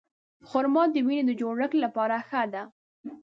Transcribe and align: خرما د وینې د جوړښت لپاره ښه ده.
خرما 0.49 0.83
د 0.93 0.95
وینې 1.07 1.23
د 1.27 1.31
جوړښت 1.41 1.73
لپاره 1.83 2.15
ښه 2.27 2.41
ده. 2.53 2.63